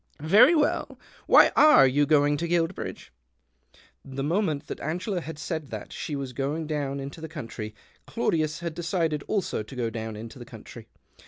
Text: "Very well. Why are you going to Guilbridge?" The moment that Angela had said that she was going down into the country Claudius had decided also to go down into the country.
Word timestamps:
"Very 0.19 0.55
well. 0.55 0.97
Why 1.27 1.51
are 1.55 1.85
you 1.85 2.07
going 2.07 2.35
to 2.37 2.47
Guilbridge?" 2.47 3.11
The 4.17 4.23
moment 4.23 4.65
that 4.65 4.79
Angela 4.79 5.21
had 5.21 5.37
said 5.37 5.67
that 5.67 5.93
she 5.93 6.15
was 6.15 6.33
going 6.33 6.65
down 6.65 6.99
into 6.99 7.21
the 7.21 7.29
country 7.29 7.75
Claudius 8.07 8.61
had 8.61 8.73
decided 8.73 9.21
also 9.27 9.61
to 9.61 9.75
go 9.75 9.91
down 9.91 10.15
into 10.15 10.39
the 10.39 10.43
country. 10.45 10.87